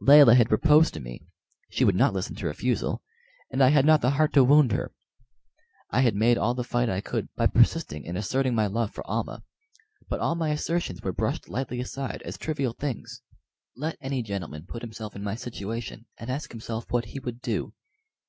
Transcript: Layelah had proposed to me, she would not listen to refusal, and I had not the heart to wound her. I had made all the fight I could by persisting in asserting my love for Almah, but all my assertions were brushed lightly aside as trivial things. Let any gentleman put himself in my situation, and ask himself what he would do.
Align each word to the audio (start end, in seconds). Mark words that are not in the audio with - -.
Layelah 0.00 0.34
had 0.34 0.48
proposed 0.48 0.92
to 0.94 0.98
me, 1.00 1.28
she 1.70 1.84
would 1.84 1.94
not 1.94 2.12
listen 2.12 2.34
to 2.34 2.46
refusal, 2.48 3.00
and 3.52 3.62
I 3.62 3.68
had 3.68 3.86
not 3.86 4.00
the 4.00 4.10
heart 4.10 4.32
to 4.32 4.42
wound 4.42 4.72
her. 4.72 4.92
I 5.92 6.00
had 6.00 6.16
made 6.16 6.36
all 6.36 6.52
the 6.52 6.64
fight 6.64 6.88
I 6.88 7.00
could 7.00 7.32
by 7.36 7.46
persisting 7.46 8.02
in 8.02 8.16
asserting 8.16 8.56
my 8.56 8.66
love 8.66 8.90
for 8.92 9.08
Almah, 9.08 9.44
but 10.08 10.18
all 10.18 10.34
my 10.34 10.48
assertions 10.50 11.00
were 11.02 11.12
brushed 11.12 11.48
lightly 11.48 11.78
aside 11.78 12.22
as 12.24 12.36
trivial 12.36 12.72
things. 12.72 13.22
Let 13.76 13.96
any 14.00 14.20
gentleman 14.20 14.66
put 14.66 14.82
himself 14.82 15.14
in 15.14 15.22
my 15.22 15.36
situation, 15.36 16.06
and 16.18 16.28
ask 16.28 16.50
himself 16.50 16.90
what 16.90 17.04
he 17.14 17.20
would 17.20 17.40
do. 17.40 17.72